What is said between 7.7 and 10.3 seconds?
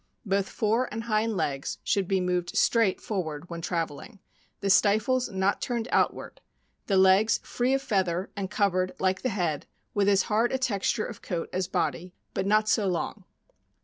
of feather, and covered, like the head, with as